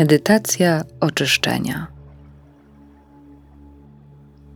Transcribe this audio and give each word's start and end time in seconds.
Medytacja 0.00 0.82
oczyszczenia. 1.00 1.86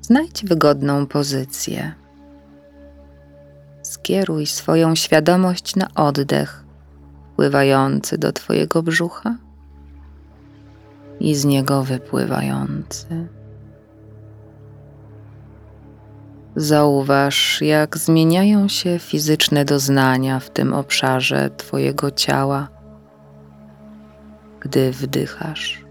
Znajdź 0.00 0.44
wygodną 0.44 1.06
pozycję. 1.06 1.94
Skieruj 3.82 4.46
swoją 4.46 4.94
świadomość 4.94 5.76
na 5.76 5.94
oddech 5.94 6.64
wpływający 7.32 8.18
do 8.18 8.32
Twojego 8.32 8.82
brzucha 8.82 9.36
i 11.20 11.34
z 11.34 11.44
niego 11.44 11.82
wypływający. 11.82 13.28
Zauważ, 16.56 17.62
jak 17.62 17.98
zmieniają 17.98 18.68
się 18.68 18.98
fizyczne 18.98 19.64
doznania 19.64 20.40
w 20.40 20.50
tym 20.50 20.72
obszarze 20.72 21.50
Twojego 21.50 22.10
ciała, 22.10 22.68
gdy 24.64 24.92
wdychasz 24.92 25.84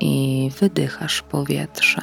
i 0.00 0.50
wydychasz 0.60 1.22
powietrze. 1.22 2.02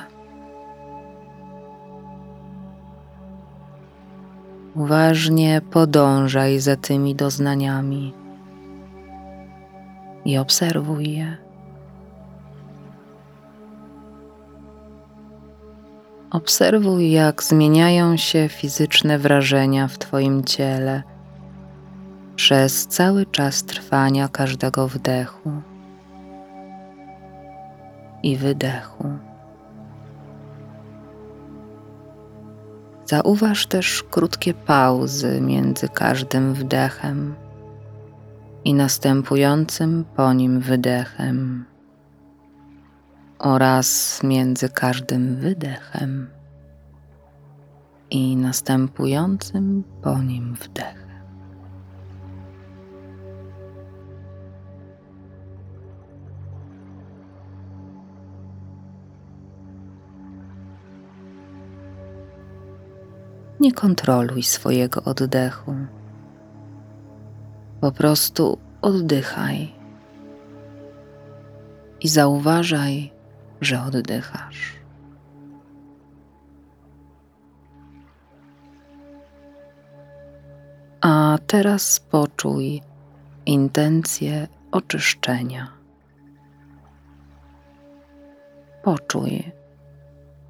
Uważnie 4.76 5.62
podążaj 5.71 6.59
za 6.59 6.76
tymi 6.76 7.16
doznaniami 7.16 8.13
i 10.26 10.38
obserwuj 10.38 11.12
je. 11.12 11.38
Obserwuj, 16.31 17.12
jak 17.12 17.43
zmieniają 17.43 18.17
się 18.17 18.49
fizyczne 18.49 19.20
wrażenia 19.20 19.88
w 19.88 19.98
Twoim 19.98 20.43
ciele 20.43 21.04
przez 22.35 22.88
cały 22.88 23.26
czas 23.26 23.63
trwania 23.63 24.27
każdego 24.27 24.88
wdechu 24.88 25.52
i 28.26 28.37
wydechu. 28.37 29.09
Zauważ 33.05 33.67
też 33.67 34.04
krótkie 34.04 34.54
pauzy 34.54 35.41
między 35.41 35.90
każdym 35.90 36.54
wdechem 36.54 37.35
i 38.63 38.73
następującym 38.73 40.05
po 40.15 40.34
nim 40.34 40.59
wydechem 40.59 41.65
oraz 43.40 44.20
między 44.23 44.70
każdym 44.70 45.35
wydechem 45.35 46.29
i 48.10 48.37
następującym 48.37 49.84
po 50.01 50.21
nim 50.23 50.54
wdechem. 50.54 51.04
Nie 63.59 63.71
kontroluj 63.71 64.44
swojego 64.44 65.03
oddechu. 65.03 65.75
Po 67.81 67.91
prostu 67.91 68.57
oddychaj 68.81 69.73
i 72.01 72.09
zauważaj, 72.09 73.11
że 73.61 73.81
oddychasz. 73.81 74.75
A 81.01 81.38
teraz 81.47 82.00
poczuj 82.00 82.81
intencję 83.45 84.47
oczyszczenia. 84.72 85.67
Poczuj, 88.83 89.51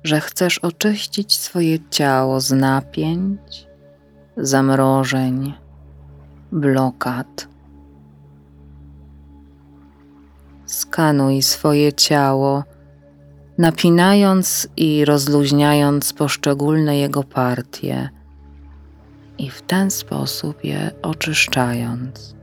że 0.05 0.19
chcesz 0.19 0.57
oczyścić 0.57 1.33
swoje 1.33 1.89
ciało 1.89 2.41
z 2.41 2.51
napięć, 2.51 3.67
zamrożeń, 4.37 5.53
blokad. 6.51 7.47
Skanuj 10.65 11.41
swoje 11.41 11.93
ciało 11.93 12.63
napinając 13.57 14.67
i 14.77 15.05
rozluźniając 15.05 16.13
poszczególne 16.13 16.97
jego 16.97 17.23
partie 17.23 18.09
i 19.37 19.49
w 19.49 19.61
ten 19.61 19.91
sposób 19.91 20.63
je 20.63 20.91
oczyszczając. 21.01 22.35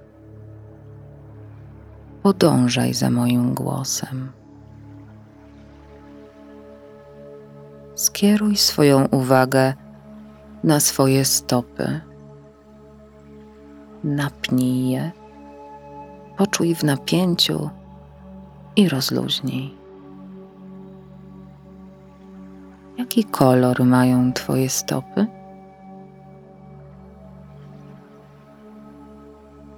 Podążaj 2.22 2.94
za 2.94 3.10
moim 3.10 3.54
głosem. 3.54 4.41
Skieruj 8.22 8.56
swoją 8.56 9.06
uwagę 9.06 9.74
na 10.64 10.80
swoje 10.80 11.24
stopy. 11.24 12.00
Napnij 14.04 14.90
je, 14.90 15.10
poczuj 16.36 16.74
w 16.74 16.84
napięciu 16.84 17.70
i 18.76 18.88
rozluźnij. 18.88 19.74
Jaki 22.98 23.24
kolor 23.24 23.84
mają 23.84 24.32
Twoje 24.32 24.68
stopy? 24.68 25.26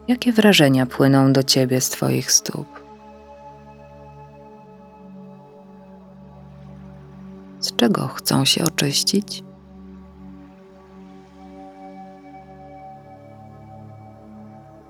Jakie 0.09 0.33
wrażenia 0.33 0.87
płyną 0.87 1.33
do 1.33 1.43
Ciebie 1.43 1.81
z 1.81 1.91
Twoich 1.91 2.33
stóp? 2.33 2.84
Czego 7.77 8.09
chcą 8.09 8.45
się 8.45 8.65
oczyścić? 8.65 9.45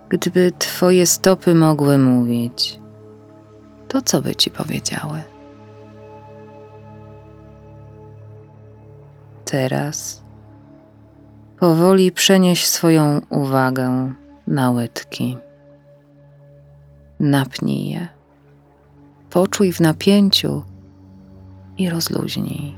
Gdyby 0.09 0.53
Twoje 0.59 1.07
stopy 1.07 1.55
mogły 1.55 1.99
mówić, 1.99 2.81
to 3.89 4.03
co 4.03 4.23
by 4.23 4.35
Ci 4.35 4.51
powiedziały? 4.51 5.35
teraz 9.55 10.23
powoli 11.59 12.13
przenieś 12.13 12.67
swoją 12.67 13.21
uwagę 13.31 14.13
na 14.47 14.71
łydki. 14.71 15.39
Napnij 17.21 17.91
je, 17.91 18.09
poczuj 19.31 19.73
w 19.73 19.81
napięciu 19.81 20.63
i 21.79 21.91
rozluźnij. 21.91 22.75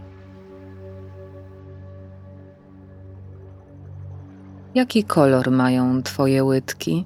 Jaki 4.75 5.05
kolor 5.05 5.51
mają 5.51 6.03
Twoje 6.03 6.45
łydki? 6.45 7.05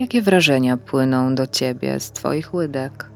Jakie 0.00 0.22
wrażenia 0.22 0.76
płyną 0.76 1.34
do 1.34 1.46
Ciebie 1.46 2.00
z 2.00 2.12
Twoich 2.12 2.54
łydek? 2.54 3.10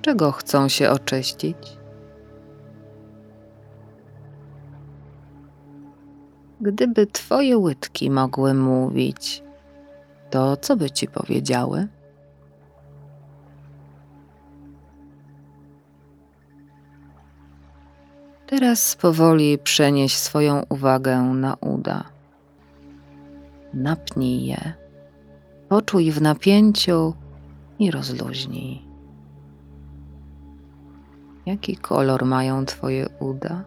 czego 0.00 0.32
chcą 0.32 0.68
się 0.68 0.90
oczyścić? 0.90 1.56
Gdyby 6.60 7.06
Twoje 7.06 7.58
łydki 7.58 8.10
mogły 8.10 8.54
mówić, 8.54 9.42
to 10.30 10.56
co 10.56 10.76
by 10.76 10.90
Ci 10.90 11.08
powiedziały? 11.08 11.88
Teraz 18.46 18.96
powoli 18.96 19.58
przenieś 19.58 20.16
swoją 20.16 20.62
uwagę 20.68 21.20
na 21.20 21.54
uda. 21.54 22.04
Napnij 23.74 24.46
je, 24.46 24.72
poczuj 25.68 26.12
w 26.12 26.22
napięciu 26.22 27.14
i 27.78 27.90
rozluźnij. 27.90 28.82
Jaki 31.46 31.76
kolor 31.76 32.24
mają 32.24 32.66
Twoje 32.66 33.08
uda? 33.20 33.64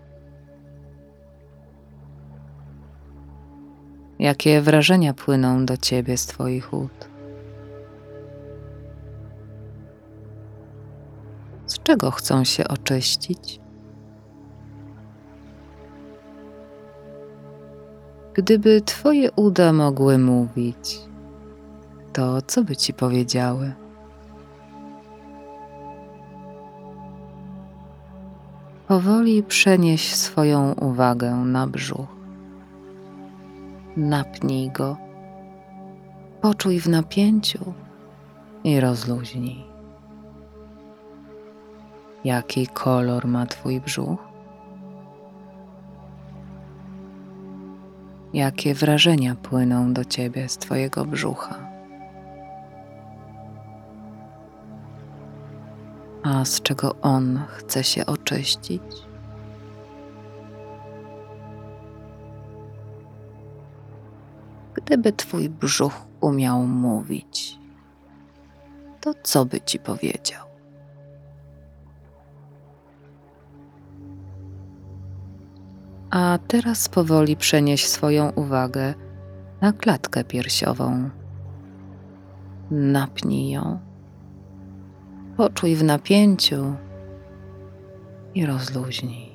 Jakie 4.24 4.62
wrażenia 4.62 5.14
płyną 5.14 5.66
do 5.66 5.78
Ciebie 5.78 6.18
z 6.18 6.26
Twoich 6.26 6.74
ud? 6.74 7.10
Z 11.66 11.80
czego 11.84 12.12
chcą 12.12 12.44
się 12.44 12.68
oczyścić? 12.68 13.60
Gdyby 18.34 18.82
Twoje 18.82 19.32
uda 19.32 19.74
mogły 19.74 20.18
mówić, 20.18 21.00
to 22.14 22.42
co 22.42 22.64
by 22.64 22.76
Ci 22.76 22.94
powiedziały? 22.94 23.74
Powoli 28.88 29.44
przenieś 29.44 30.16
swoją 30.16 30.74
uwagę 30.74 31.32
na 31.36 31.68
brzuch. 31.68 32.23
Napnij 33.98 34.72
go 34.72 34.98
Poczuj 36.42 36.80
w 36.80 36.90
napięciu 36.90 37.74
i 38.64 38.80
rozluźnij. 38.80 39.64
Jaki 42.24 42.68
kolor 42.68 43.28
ma 43.28 43.46
Twój 43.46 43.82
brzuch? 43.82 44.20
Jakie 48.34 48.74
wrażenia 48.74 49.36
płyną 49.36 49.94
do 49.94 50.06
Ciebie 50.06 50.50
z 50.50 50.58
Twojego 50.58 51.06
brzucha? 51.06 51.70
A 56.24 56.46
z 56.46 56.62
czego 56.62 56.96
on 57.02 57.42
chce 57.48 57.84
się 57.84 58.06
oczyścić? 58.06 59.13
Gdyby 64.86 65.14
Twój 65.14 65.50
brzuch 65.50 66.06
umiał 66.22 66.68
mówić, 66.68 67.60
to 69.02 69.14
co 69.24 69.46
by 69.46 69.62
Ci 69.62 69.80
powiedział? 69.80 70.48
A 76.10 76.40
teraz 76.48 76.90
powoli 76.90 77.36
przenieś 77.36 77.88
swoją 77.88 78.30
uwagę 78.30 78.94
na 79.62 79.74
klatkę 79.74 80.24
piersiową. 80.24 81.10
Napnij 82.72 83.50
ją, 83.50 83.80
poczuj 85.38 85.76
w 85.76 85.84
napięciu 85.84 86.76
i 88.36 88.46
rozluźnij. 88.46 89.33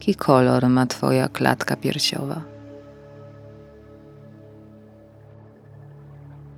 Jaki 0.00 0.14
kolor 0.14 0.68
ma 0.68 0.86
Twoja 0.86 1.28
klatka 1.28 1.76
piersiowa? 1.76 2.42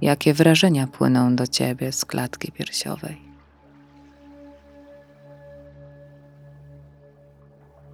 Jakie 0.01 0.35
wrażenia 0.35 0.87
płyną 0.87 1.37
do 1.37 1.47
Ciebie 1.47 1.93
z 1.93 2.05
klatki 2.05 2.53
piersiowej? 2.53 3.23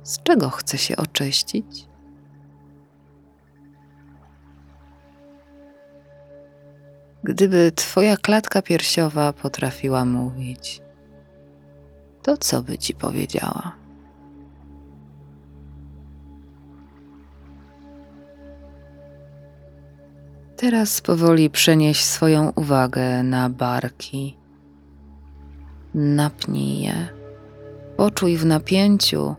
Z 0.02 0.22
czego 0.22 0.50
chce 0.50 0.78
się 0.78 0.96
oczyścić? 0.96 1.88
Gdyby 7.22 7.72
Twoja 7.72 8.16
klatka 8.16 8.62
piersiowa 8.62 9.32
potrafiła 9.32 10.04
mówić, 10.04 10.82
to 12.22 12.36
co 12.36 12.62
by 12.62 12.78
Ci 12.78 12.94
powiedziała? 12.94 13.77
Teraz 20.60 21.00
powoli 21.00 21.50
przenieś 21.50 22.04
swoją 22.04 22.52
uwagę 22.56 23.22
na 23.22 23.50
barki. 23.50 24.36
Napnij 25.94 26.82
je, 26.82 27.08
poczuj 27.96 28.36
w 28.36 28.46
napięciu 28.46 29.34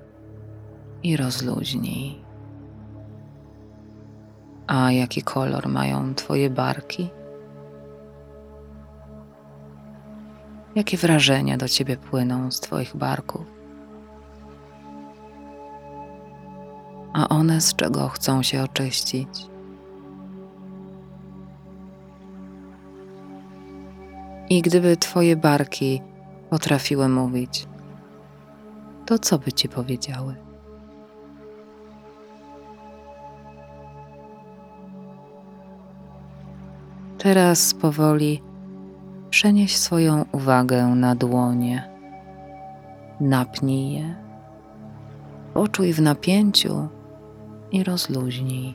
i 1.03 1.17
rozluźnij. 1.17 2.21
A 4.67 4.91
jaki 4.91 5.21
kolor 5.21 5.67
mają 5.67 6.15
Twoje 6.15 6.49
barki? 6.49 7.09
Jakie 10.75 10.97
wrażenia 10.97 11.57
do 11.57 11.67
Ciebie 11.67 11.97
płyną 11.97 12.51
z 12.51 12.59
Twoich 12.59 12.95
barków? 12.95 13.45
A 17.13 17.29
one 17.29 17.61
z 17.61 17.75
czego 17.75 18.09
chcą 18.09 18.43
się 18.43 18.63
oczyścić? 18.63 19.49
I 24.49 24.61
gdyby 24.61 24.97
Twoje 24.97 25.35
barki 25.35 26.01
potrafiły 26.49 27.09
mówić, 27.09 27.67
to 29.05 29.19
co 29.19 29.39
by 29.39 29.51
Ci 29.51 29.69
powiedziały? 29.69 30.35
Teraz 37.17 37.73
powoli 37.73 38.43
przenieś 39.29 39.77
swoją 39.77 40.25
uwagę 40.31 40.85
na 40.85 41.15
dłonie. 41.15 41.89
Napnij 43.19 43.91
je, 43.93 44.15
poczuj 45.53 45.93
w 45.93 46.01
napięciu 46.01 46.87
i 47.71 47.83
rozluźnij. 47.83 48.73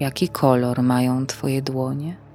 Jaki 0.00 0.28
kolor 0.28 0.82
mają 0.82 1.26
Twoje 1.26 1.62
dłonie? 1.62 2.25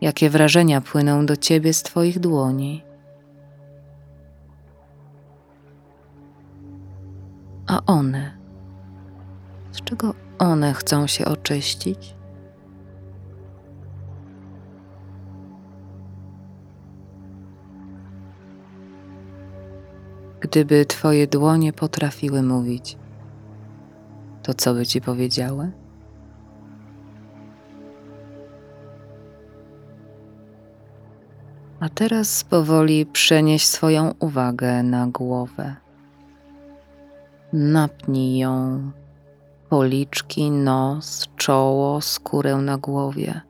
Jakie 0.00 0.30
wrażenia 0.30 0.80
płyną 0.80 1.26
do 1.26 1.36
Ciebie 1.36 1.72
z 1.72 1.82
Twoich 1.82 2.20
dłoni? 2.20 2.84
A 7.66 7.80
one 7.86 8.40
z 9.72 9.82
czego 9.82 10.14
one 10.38 10.74
chcą 10.74 11.06
się 11.06 11.24
oczyścić? 11.24 12.14
Gdyby 20.40 20.86
Twoje 20.86 21.26
dłonie 21.26 21.72
potrafiły 21.72 22.42
mówić, 22.42 22.98
to 24.42 24.54
co 24.54 24.74
by 24.74 24.86
Ci 24.86 25.00
powiedziały? 25.00 25.70
A 31.80 31.88
teraz 31.88 32.44
powoli 32.44 33.06
przenieś 33.06 33.66
swoją 33.66 34.14
uwagę 34.18 34.82
na 34.82 35.06
głowę. 35.06 35.76
Napnij 37.52 38.38
ją 38.38 38.82
policzki, 39.68 40.50
nos, 40.50 41.28
czoło, 41.36 42.00
skórę 42.00 42.56
na 42.56 42.78
głowie. 42.78 43.40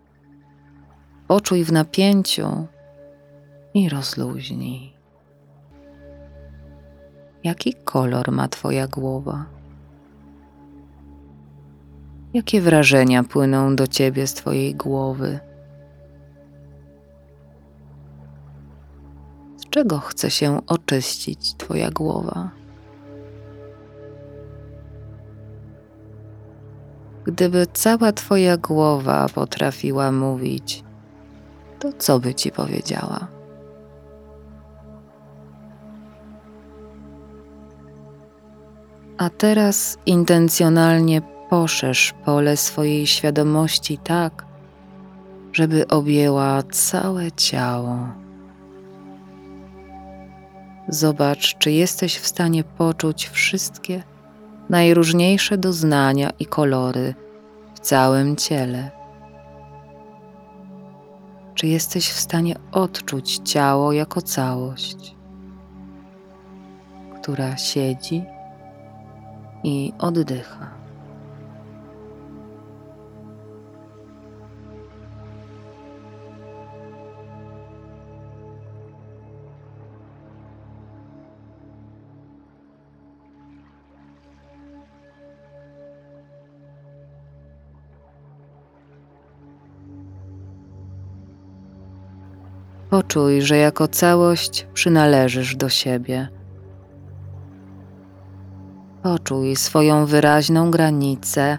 Poczuj 1.28 1.64
w 1.64 1.72
napięciu 1.72 2.66
i 3.74 3.88
rozluźnij. 3.88 4.92
Jaki 7.44 7.74
kolor 7.84 8.32
ma 8.32 8.48
Twoja 8.48 8.88
głowa? 8.88 9.44
Jakie 12.34 12.60
wrażenia 12.60 13.24
płyną 13.24 13.76
do 13.76 13.86
Ciebie 13.86 14.26
z 14.26 14.34
Twojej 14.34 14.74
głowy? 14.74 15.49
Czego 19.70 19.98
chce 19.98 20.30
się 20.30 20.66
oczyścić 20.66 21.54
Twoja 21.54 21.90
głowa? 21.90 22.50
Gdyby 27.24 27.66
cała 27.72 28.12
Twoja 28.12 28.56
głowa 28.56 29.26
potrafiła 29.34 30.12
mówić, 30.12 30.84
to 31.78 31.92
co 31.92 32.20
by 32.20 32.34
Ci 32.34 32.50
powiedziała? 32.50 33.26
A 39.18 39.30
teraz 39.30 39.98
intencjonalnie 40.06 41.22
poszerz 41.50 42.14
pole 42.24 42.56
swojej 42.56 43.06
świadomości 43.06 43.98
tak, 43.98 44.44
żeby 45.52 45.88
objęła 45.88 46.62
całe 46.62 47.32
ciało. 47.32 48.08
Zobacz, 50.92 51.58
czy 51.58 51.70
jesteś 51.70 52.18
w 52.18 52.26
stanie 52.26 52.64
poczuć 52.64 53.28
wszystkie 53.28 54.02
najróżniejsze 54.68 55.58
doznania 55.58 56.30
i 56.38 56.46
kolory 56.46 57.14
w 57.74 57.80
całym 57.80 58.36
ciele. 58.36 58.90
Czy 61.54 61.66
jesteś 61.66 62.08
w 62.08 62.20
stanie 62.20 62.56
odczuć 62.72 63.40
ciało 63.44 63.92
jako 63.92 64.22
całość, 64.22 65.14
która 67.20 67.56
siedzi 67.56 68.24
i 69.64 69.92
oddycha? 69.98 70.79
Poczuj, 92.90 93.42
że 93.42 93.56
jako 93.56 93.88
całość 93.88 94.66
przynależysz 94.74 95.56
do 95.56 95.68
siebie. 95.68 96.28
Poczuj 99.02 99.56
swoją 99.56 100.06
wyraźną 100.06 100.70
granicę. 100.70 101.58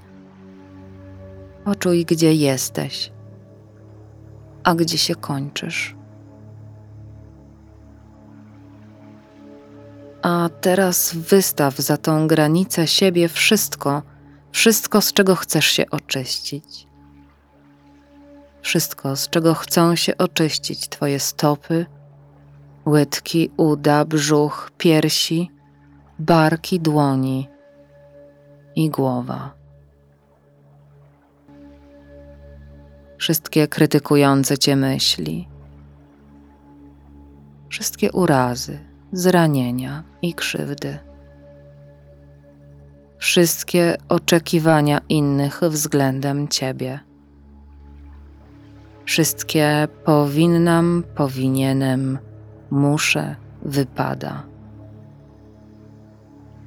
Poczuj, 1.65 2.05
gdzie 2.05 2.33
jesteś, 2.33 3.11
a 4.63 4.75
gdzie 4.75 4.97
się 4.97 5.15
kończysz. 5.15 5.95
A 10.21 10.49
teraz 10.61 11.15
wystaw 11.15 11.77
za 11.77 11.97
tą 11.97 12.27
granicę 12.27 12.87
siebie 12.87 13.29
wszystko, 13.29 14.01
wszystko, 14.51 15.01
z 15.01 15.13
czego 15.13 15.35
chcesz 15.35 15.65
się 15.65 15.89
oczyścić. 15.89 16.90
Wszystko, 18.61 19.15
z 19.15 19.29
czego 19.29 19.53
chcą 19.53 19.95
się 19.95 20.17
oczyścić 20.17 20.89
Twoje 20.89 21.19
stopy, 21.19 21.85
łydki, 22.85 23.51
uda, 23.57 24.05
brzuch, 24.05 24.71
piersi, 24.77 25.51
barki, 26.19 26.79
dłoni 26.79 27.47
i 28.75 28.89
głowa. 28.89 29.53
Wszystkie 33.17 33.67
krytykujące 33.67 34.57
Cię 34.57 34.75
myśli, 34.75 35.47
wszystkie 37.69 38.11
urazy, 38.11 38.79
zranienia 39.11 40.03
i 40.21 40.33
krzywdy. 40.33 40.99
Wszystkie 43.17 43.97
oczekiwania 44.09 45.01
innych 45.09 45.61
względem 45.69 46.47
Ciebie. 46.47 46.99
Wszystkie 49.05 49.87
powinnam, 50.05 51.03
powinienem, 51.15 52.19
muszę, 52.71 53.35
wypada. 53.61 54.43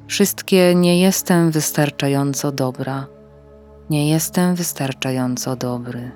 Wszystkie 0.06 0.74
nie 0.74 1.00
jestem 1.00 1.50
wystarczająco 1.50 2.52
dobra, 2.52 3.06
nie 3.90 4.10
jestem 4.10 4.54
wystarczająco 4.54 5.56
dobry. 5.56 6.10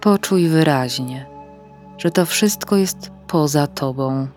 Poczuj 0.00 0.48
wyraźnie, 0.48 1.26
że 1.98 2.10
to 2.10 2.26
wszystko 2.26 2.76
jest 2.76 3.10
poza 3.26 3.66
tobą. 3.66 4.28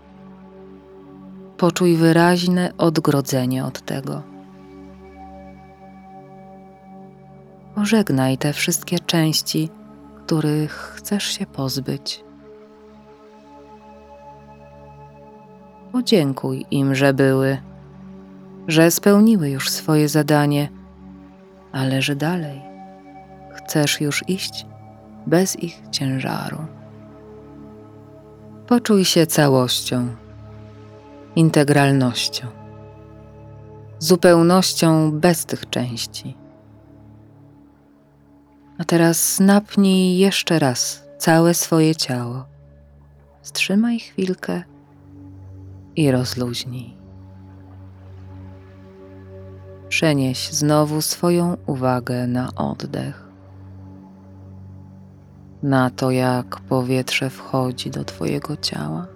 Poczuj 1.56 1.96
wyraźne 1.96 2.72
odgrodzenie 2.78 3.64
od 3.64 3.80
tego. 3.80 4.29
Pożegnaj 7.74 8.38
te 8.38 8.52
wszystkie 8.52 8.98
części, 8.98 9.68
których 10.16 10.72
chcesz 10.72 11.24
się 11.24 11.46
pozbyć. 11.46 12.24
Podziękuj 15.92 16.66
im, 16.70 16.94
że 16.94 17.14
były, 17.14 17.58
że 18.68 18.90
spełniły 18.90 19.50
już 19.50 19.70
swoje 19.70 20.08
zadanie, 20.08 20.68
ale 21.72 22.02
że 22.02 22.16
dalej 22.16 22.62
chcesz 23.54 24.00
już 24.00 24.28
iść 24.28 24.66
bez 25.26 25.62
ich 25.62 25.82
ciężaru. 25.90 26.58
Poczuj 28.66 29.04
się 29.04 29.26
całością, 29.26 30.08
integralnością, 31.36 32.46
zupełnością 33.98 35.12
bez 35.12 35.46
tych 35.46 35.70
części. 35.70 36.39
A 38.80 38.84
teraz 38.84 39.40
napnij 39.40 40.18
jeszcze 40.18 40.58
raz 40.58 41.04
całe 41.18 41.54
swoje 41.54 41.96
ciało. 41.96 42.44
Wstrzymaj 43.42 43.98
chwilkę 43.98 44.62
i 45.96 46.10
rozluźnij. 46.10 46.96
Przenieś 49.88 50.50
znowu 50.50 51.02
swoją 51.02 51.56
uwagę 51.66 52.26
na 52.26 52.54
oddech, 52.54 53.28
na 55.62 55.90
to, 55.90 56.10
jak 56.10 56.60
powietrze 56.60 57.30
wchodzi 57.30 57.90
do 57.90 58.04
Twojego 58.04 58.56
ciała 58.56 59.06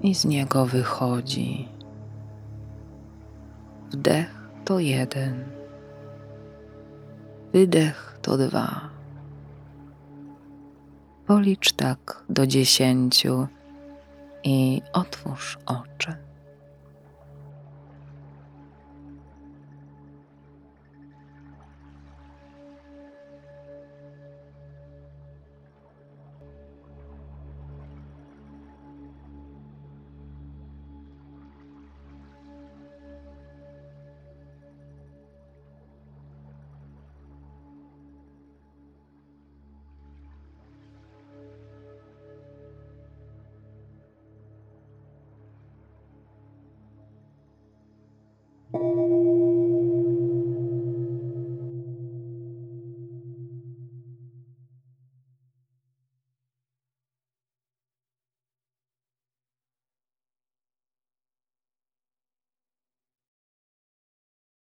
i 0.00 0.14
z 0.14 0.24
niego 0.24 0.66
wychodzi. 0.66 1.68
Wdech 3.90 4.50
to 4.64 4.78
jeden, 4.78 5.57
wydech 7.52 8.18
to 8.22 8.38
dwa. 8.38 8.80
Policz 11.26 11.72
tak 11.72 12.24
do 12.28 12.46
dziesięciu 12.46 13.46
i 14.44 14.82
otwórz 14.92 15.58
oczy. 15.66 16.27